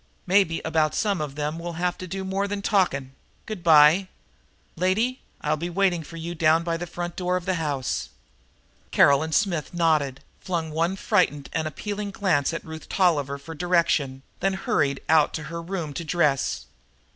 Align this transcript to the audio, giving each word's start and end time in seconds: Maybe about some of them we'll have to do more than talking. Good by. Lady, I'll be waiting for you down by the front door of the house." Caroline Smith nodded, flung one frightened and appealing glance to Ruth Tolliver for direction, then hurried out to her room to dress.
Maybe 0.25 0.61
about 0.65 0.95
some 0.95 1.21
of 1.21 1.35
them 1.35 1.59
we'll 1.59 1.73
have 1.73 1.95
to 1.99 2.07
do 2.07 2.23
more 2.25 2.47
than 2.47 2.63
talking. 2.63 3.11
Good 3.45 3.63
by. 3.63 4.07
Lady, 4.75 5.21
I'll 5.41 5.57
be 5.57 5.69
waiting 5.69 6.01
for 6.03 6.17
you 6.17 6.33
down 6.33 6.63
by 6.63 6.75
the 6.75 6.87
front 6.87 7.15
door 7.15 7.37
of 7.37 7.45
the 7.45 7.53
house." 7.61 8.09
Caroline 8.89 9.31
Smith 9.31 9.75
nodded, 9.75 10.21
flung 10.39 10.71
one 10.71 10.95
frightened 10.95 11.49
and 11.53 11.67
appealing 11.67 12.09
glance 12.09 12.49
to 12.49 12.59
Ruth 12.63 12.89
Tolliver 12.89 13.37
for 13.37 13.53
direction, 13.53 14.23
then 14.39 14.53
hurried 14.55 15.01
out 15.07 15.35
to 15.35 15.43
her 15.53 15.61
room 15.61 15.93
to 15.93 16.03
dress. 16.03 16.65